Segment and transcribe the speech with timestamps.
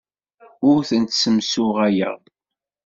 [0.69, 2.17] Ur tent-ssemsuɣaleɣ.